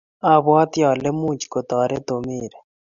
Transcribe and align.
abwatii 0.31 0.87
ale 0.91 1.09
much 1.19 1.43
kutoret 1.51 2.03
Tom 2.07 2.21
Mary. 2.27 2.57